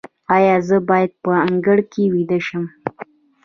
[0.35, 2.63] ایا زه باید په انګړ کې ویده شم؟